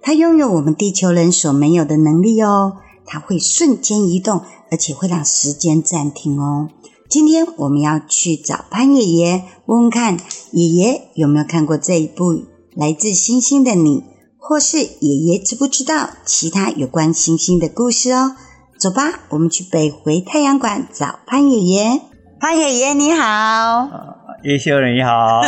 [0.00, 2.78] 他拥有我们地球人所没有的能力哦。
[3.04, 4.42] 他会瞬间移动。
[4.72, 6.70] 而且会让时间暂停哦。
[7.06, 10.18] 今天我们要去找潘爷爷，问问看
[10.52, 12.32] 爷爷有没有看过这一部
[12.74, 13.98] 《来自星星的你》，
[14.38, 18.34] 或是爷爷知不知道其他有关星星的故事哦。
[18.78, 22.00] 走吧，我们去北回太阳馆找潘爷爷。
[22.40, 23.90] 潘爷爷你好，
[24.42, 25.40] 叶修人你好。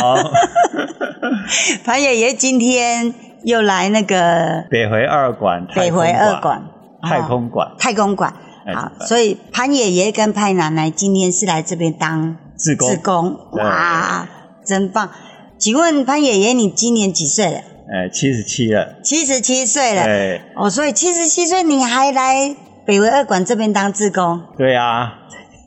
[1.83, 6.63] 潘爷爷今天又来那个北回二馆，北回二馆
[7.01, 8.33] 太空馆，太空馆。
[8.73, 14.27] 好，所以潘爷爷跟潘奶奶今天是来这边当志工，志工，哇，
[14.65, 15.11] 真棒！
[15.57, 17.59] 请问潘爷爷，你今年几岁了？
[17.87, 18.95] 呃，七十七了。
[19.03, 20.05] 七十七岁了。
[20.05, 20.41] 对。
[20.55, 22.55] 哦，所以七十七岁你还来
[22.85, 24.41] 北回二馆这边当志工？
[24.57, 25.13] 对啊，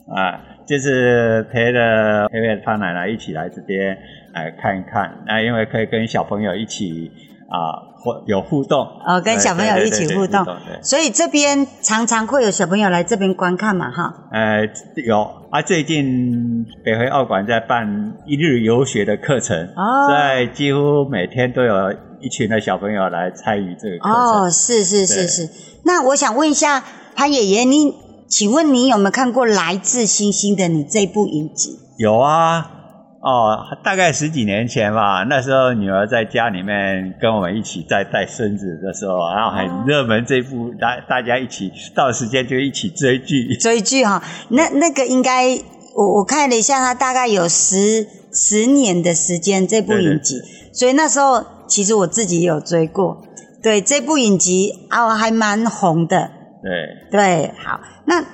[0.08, 3.96] 啊，就是陪着陪陪他奶奶一起来这边
[4.34, 5.24] 来看一看。
[5.26, 7.10] 那因为可以跟小朋友一起
[7.48, 7.88] 啊。
[8.00, 10.46] 或有互动哦，跟小朋友一起互动，
[10.80, 14.28] 所以这边常常会有小朋友来这边观看嘛，哈。
[14.30, 14.60] 呃，
[15.04, 24.44] 有啊，最近北回二馆在办一日游学的课程，哦，在几乎每天都有一群的小朋友来参与这个课程。
[24.44, 25.48] 哦，是是是是。
[25.84, 26.84] 那我想问一下
[27.16, 27.92] 潘爷爷，你
[28.28, 31.78] 请问你有没有看过《来自星星的你》这部影集？
[31.96, 32.72] 有啊。
[33.20, 43.56] 哦，大概十几年前吧，那时候女儿在家里面跟我们一起在带孙子的时候，然后很热门这部，大大家一起到时间就一起追剧。
[43.56, 45.58] 追剧哈，那那个应该
[45.96, 50.40] 我我看了一下，它大概有十十年的时间这部影集，
[50.72, 53.20] 所以那时候其实我自己有追过。
[53.60, 56.30] 对，这部影集啊，还蛮红的。
[56.62, 58.24] 对对，好，那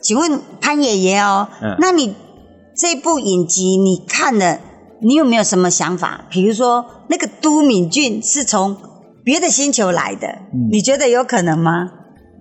[0.00, 2.14] 请问潘爷爷哦，嗯、那你。
[2.72, 4.58] 这部影集你看了，
[5.02, 6.24] 你有没有什么想法？
[6.30, 8.74] 比如说，那个都敏俊是从
[9.22, 11.90] 别的星球来的，嗯、你觉得有可能吗？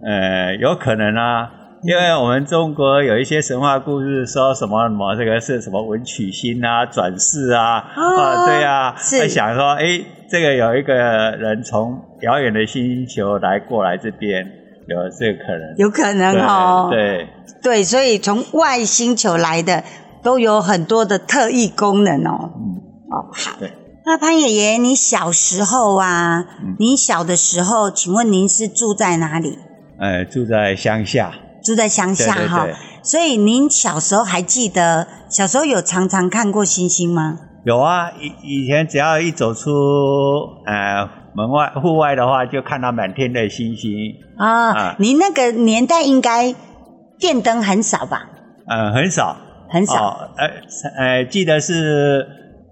[0.02, 1.50] 呃，有可能啊。
[1.84, 14.46] 因为我们中国有一些神话故事说什么什么，这个是什么文曲星啊、转世啊，哦、啊，对啊，是想说，哎，这个有一个人从遥远的星球来过来这边，
[14.90, 17.28] 有这个可能，有可能哦，对
[17.62, 19.84] 对，对，所以从外星球来的
[20.24, 22.52] 都有很多的特异功能哦。
[22.56, 22.82] 嗯，
[23.12, 23.58] 哦，好。
[23.60, 23.72] 对。
[24.06, 29.60] 那潘爷爷，你小时候啊，嗯、你小的时候，请问您是住在哪里？
[30.00, 31.32] 呃，住在乡下。
[31.62, 32.68] 住在乡下哈，
[33.04, 37.38] 所以您小时候还记得小时候有常常看过星星吗？
[37.66, 39.70] 有啊，以以前只要一走出
[40.66, 41.08] 呃
[41.40, 44.74] 门外户外的话，就看到满天的星星啊。
[44.74, 46.54] 啊你那个年代应该
[47.18, 48.28] 电灯很少吧？
[48.68, 49.38] 嗯，很少，
[49.70, 50.10] 很少。
[50.10, 50.48] 哦、呃
[50.98, 52.28] 呃，记得是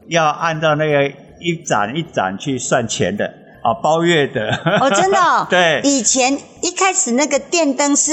[0.10, 1.12] 要按照那个。
[1.40, 4.50] 一盏一盏去算钱的啊，包月的
[4.82, 8.12] 哦，真的、哦， 对，以前一开始那个电灯是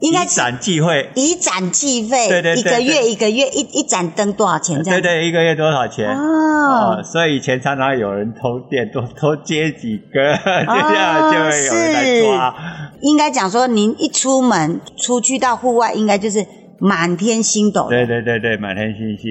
[0.00, 4.82] 应该以盏计费，以盏计费，对对对，一个月一个月一一盏灯多少钱？
[4.82, 6.08] 这样对对，一个月多少钱？
[6.16, 12.48] 哦，哦所以以前常常有人偷电， 多偷接几个， 这样就会有人来抓。
[12.48, 12.54] 哦、
[13.02, 16.46] 应该讲说，您一出门出去到户外，应该就是
[16.78, 17.88] 满天星斗。
[17.88, 19.28] 对对对对，满天星星。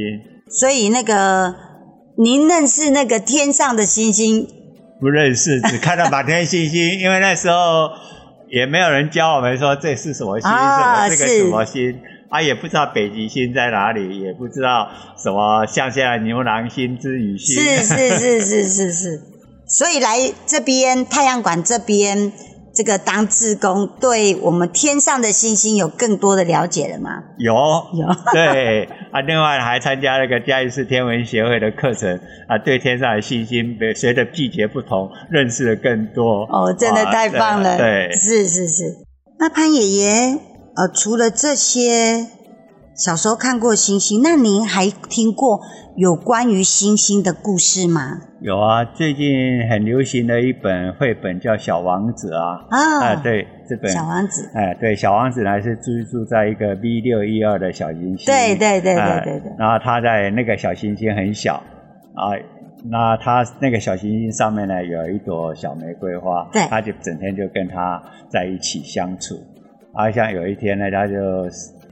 [0.50, 1.56] 所以那个。
[2.22, 4.46] 您认识那个天上的星星？
[5.00, 6.78] 不认识，只看到满天星星。
[7.00, 7.90] 因为那时候
[8.50, 17.64] 也没有人教我们说这是什么星，啊、什么这个什么星啊，也不知道北极星在哪里，也不知道什么像现在牛郎星、织女星。
[17.64, 19.22] 是是是是是是，
[19.68, 22.32] 所以来这边太阳馆这边。
[22.74, 27.10] 这个当志工，对我们天上的星星有更多的了解了吗？
[27.38, 36.44] 有有， 对啊，另外还参加了个嘉义市天文协会的课程啊，对天上的星星，随着季节不同，认识的更多。
[36.44, 38.84] 哦，真的太棒了，对，对是是是。
[39.40, 40.38] 那潘爷爷，
[40.76, 42.28] 呃，除了这些
[43.00, 45.62] 小时候看过星星，那您还听过
[45.96, 48.20] 有关于星星的故事吗？
[48.42, 49.26] 有啊，最近
[49.70, 52.66] 很流行的一本绘本叫《小王子》啊。
[52.70, 54.52] 啊，啊，对，这本小王子。
[54.54, 58.26] 哎，对，小王子呢是居住在一个 V 六一二的小行星。
[58.26, 59.52] 对对对对对对。
[59.58, 61.54] 然后他在那个小行星很小
[62.16, 62.36] 啊，
[62.92, 69.36] 那他那个小行星上面呢有一朵小玫瑰花，对，他就整天就跟他在一起相处。
[69.94, 71.16] 啊，像有一天呢，他就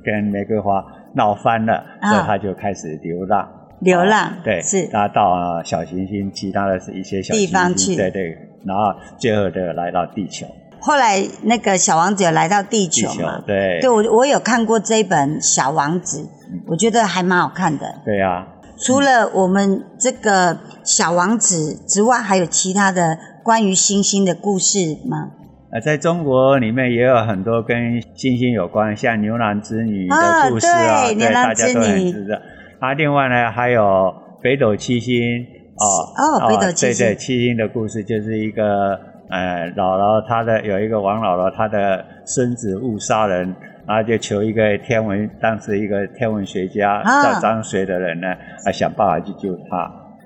[0.03, 0.86] 跟玫瑰花
[1.18, 3.45] 闹翻了，所以他就开始流浪。
[3.80, 8.84] 流浪、哦、对，是他到小行星，其他的是一些小行星地方去，对对，然后
[9.20, 10.47] 最后就来到地球。
[10.80, 13.09] 后来那个小王子有来到地球
[13.45, 18.01] 对，对我我有看过这本小王子，嗯、我觉得还蛮好看的。
[18.03, 18.47] 对啊，
[18.80, 25.32] 除了我们这个小王子之外，还有其他的关于星星的故事吗？
[25.70, 30.15] 呃，在中国里面也有很多跟星星有关，像牛郎织女的
[30.49, 32.38] 故事啊，哦、对，大家都很知道。
[32.80, 35.45] 啊，另外呢，还有北斗七星
[35.76, 38.97] 哦，哦，北斗七星，对对，七星的故事就是一个
[39.30, 43.53] 呃，姥姥她的有一个王姥姥，她的孙子误杀人，
[43.86, 48.28] 然后就求一个天文，当时一个天文学家叫张随的人呢，
[48.65, 49.78] 啊，想办法去救他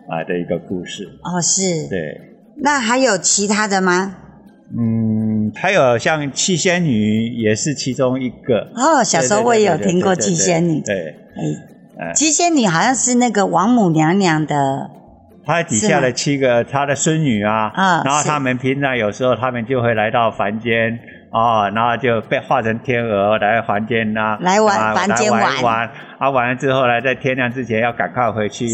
[0.08, 1.04] 啊的一个故事。
[1.24, 1.90] 哦，是。
[1.90, 2.22] 对。
[2.58, 4.18] 那还有其他的吗？
[4.74, 8.68] 嗯，还有像七仙女也是其中一个。
[8.76, 10.82] 哦，小时候我也有听过七仙女。
[10.82, 11.16] 对。
[11.38, 12.14] 哎。
[12.16, 14.90] 七仙女好像是那个王母娘娘的，
[15.46, 20.98] 她底下的七个她的孙女啊，啊，然后他们平常有时候他们就会来到凡间
[21.30, 28.66] 啊，然后就被化成天鹅来凡间呐，来玩凡间玩玩，啊玩了之后呢，在天亮之前要赶快回去，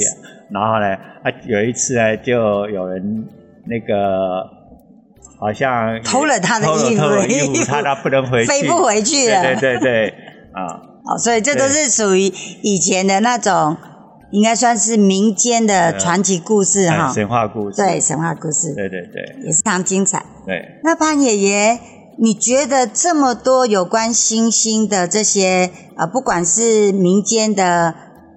[0.49, 3.25] 然后呢，啊有一次呢，就有人
[3.65, 4.49] 那个
[5.39, 10.07] 好像偷了他的衣服，偷了衣服，他他不能回去，飞不回去了，对对对对，
[10.53, 10.81] 啊。
[11.05, 12.33] 哦，所以这都是属于
[12.63, 13.77] 以前的那种，
[14.31, 17.77] 应该算是民间的传奇故事哈，神话故事。
[17.77, 18.73] 对，神话故事。
[18.73, 20.25] 对对对，也是非常精彩。
[20.45, 20.79] 对。
[20.83, 21.79] 那潘爷爷，
[22.17, 27.95] 你觉得这么多有关星星的这些啊，不管是民间的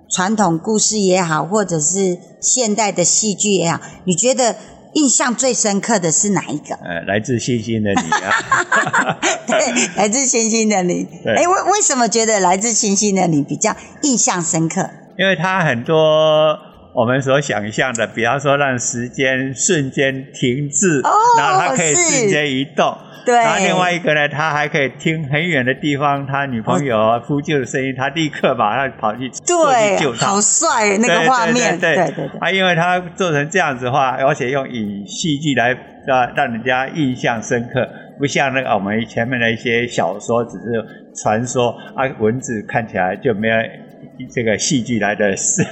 [0.08, 4.54] 传统故事也好，或者是现代的戏剧也好，你觉得？
[4.94, 6.74] 印象最深刻的是哪一个？
[6.76, 9.18] 呃，来自星星的你啊。
[9.46, 9.58] 对，
[9.96, 11.06] 来自星星的你。
[11.26, 14.88] 哎，为为什么觉得来自星星的你比较印象深刻？
[15.18, 16.58] 因为它很多
[16.94, 22.96] 我们所想象的，比方说让时间瞬间停滞，哦，然后它可以瞬间移动。
[23.30, 32.26] 对，然后另外一个呢，他还可以听很远的地方他女朋友呼救的声音，他立刻马上跑去对去救他，好帅那个画面，对对对。
[32.40, 35.76] 啊，因为他做成这样子的话，而且用以戏剧来
[36.06, 40.84] 让让人家印象深刻，不像那个我们前面的一些小说，只是
[41.22, 43.54] 传说啊，文字看起来就没有
[44.34, 45.64] 这个戏剧来的生。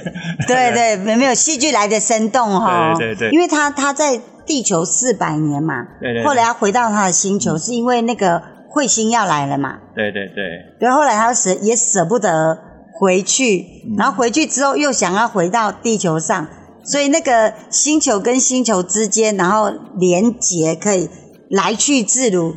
[0.47, 2.95] 对对，没 没有戏剧来的生动哈、哦。
[2.97, 4.19] 对对对，因为他他在
[4.49, 8.41] 地球四百年嘛，对对，对，后来他回到他的星球，是因为那个
[8.73, 9.77] 彗星要来了嘛。
[9.95, 10.43] 对对对。
[10.79, 12.57] 对，后来他舍也舍不得
[12.99, 16.47] 回去，然后回去之后又想要回到地球上，
[16.83, 21.07] 所以那个星球跟星球之间，然后连接可以。
[21.51, 22.55] 来去自如，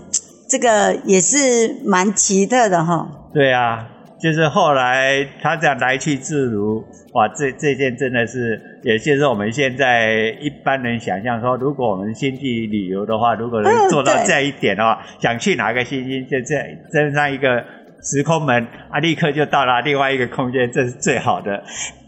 [0.51, 3.09] 这个也是蛮奇特的哈。
[3.33, 3.89] 对啊，
[4.23, 16.57] 就是后来他这样来去自如，哇，这这件真的是，也就是我们现在一般人想象说，如果我们星际旅游的话，如果能做到这一点的话，嗯、想去哪个星星，就这
[16.93, 17.65] 登上一个
[18.03, 21.63] 时空门啊，立刻就到了另外一个空间，这是最好的。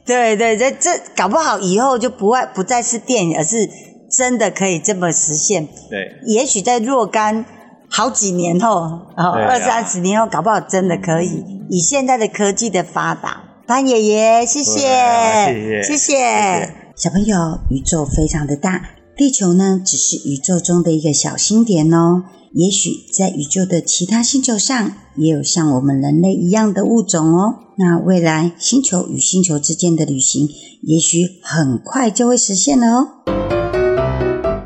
[0.06, 3.56] 对对，这这搞不好以后就不会不再是电影，而是。
[4.16, 5.66] 真的可以这么实现？
[5.90, 7.44] 对，也许在若干
[7.90, 8.70] 好几年后，
[9.16, 11.42] 哦，二三十年后，搞不好真的可以。
[11.68, 16.74] 以现在的科技的发达，潘爷爷，谢谢，谢谢，谢谢。
[16.94, 22.24] 小朋友，宇宙非常的大，地球呢，只是宇宙中的一个小星点哦。
[22.52, 27.54] 也许在宇宙的其他星球上，也有像我们人类一样的物种哦。
[27.78, 30.46] 那未来星球与星球之间的旅行，
[30.82, 33.08] 也许很快就会实现了哦。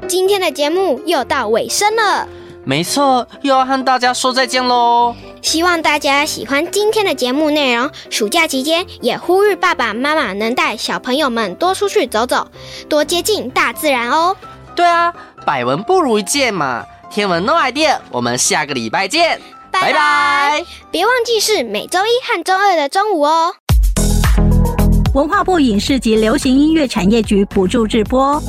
[0.08, 2.28] 今天的节目又到尾声了，
[2.64, 5.14] 没错，又要和大家说再见喽。
[5.42, 7.90] 希望大家喜欢今天的节目内容。
[8.10, 12.48] 暑假期间，也呼吁爸爸妈妈能带小朋友们多出去走走，
[12.88, 14.36] 多接近大自然哦。
[14.74, 15.12] 对啊，
[15.46, 16.84] 百闻不如一见嘛。
[17.10, 20.64] 天文 No idea，我们下个礼拜见，拜拜。
[20.90, 23.54] 别忘记是每周一和周二的中午哦。
[25.14, 28.40] 文化部影视及流行音乐产业局补助直播。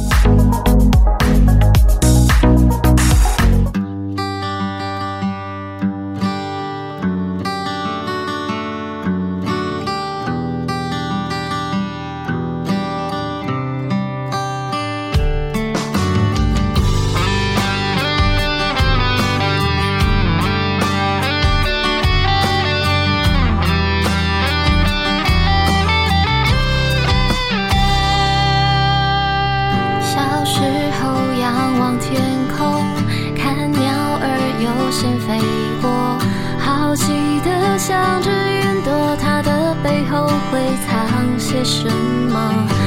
[37.89, 41.89] 想着云朵它的背后会藏些什
[42.29, 42.78] 么？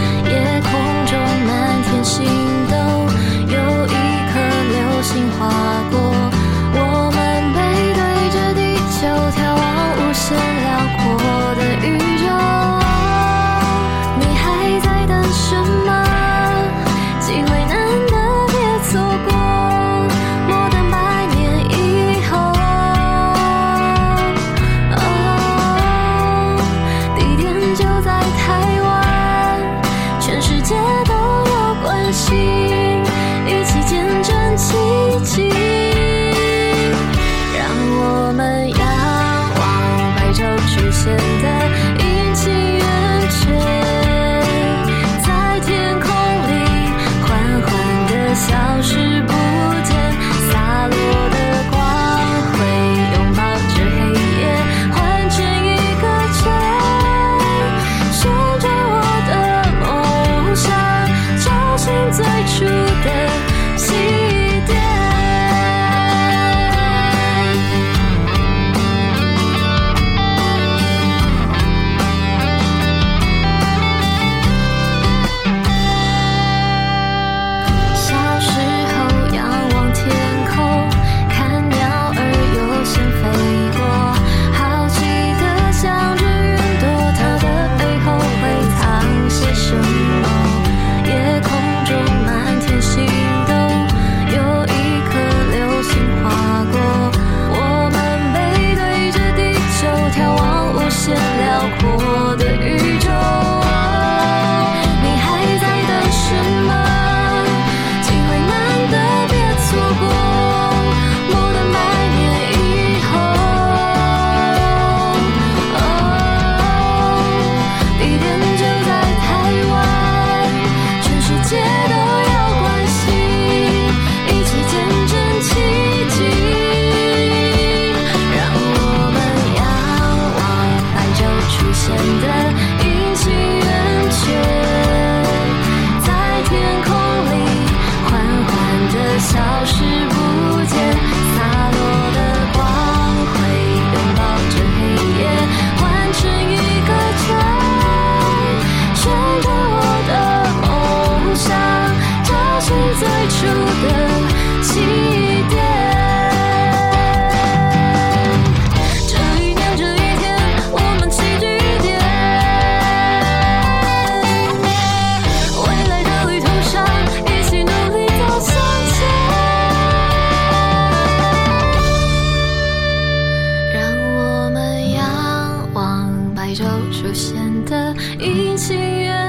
[178.22, 179.21] 已经远。